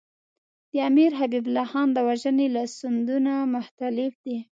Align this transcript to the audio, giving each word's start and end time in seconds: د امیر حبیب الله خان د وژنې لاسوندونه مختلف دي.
د 0.73 0.75
امیر 0.89 1.11
حبیب 1.19 1.45
الله 1.47 1.67
خان 1.71 1.87
د 1.93 1.97
وژنې 2.07 2.47
لاسوندونه 2.55 3.31
مختلف 3.55 4.13
دي. 4.23 4.37